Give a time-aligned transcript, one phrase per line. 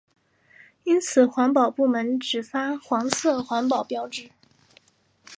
[0.83, 4.31] 因此环保部门只发给黄色环保标志。